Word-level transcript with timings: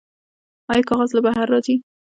آیا 0.71 0.83
کاغذ 0.89 1.09
له 1.15 1.21
بهر 1.25 1.45
راځي؟ 1.53 1.75